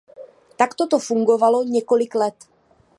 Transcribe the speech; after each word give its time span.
Takto 0.57 0.87
to 0.87 0.99
fungovalo 0.99 1.63
několik 1.63 2.15
let. 2.15 2.35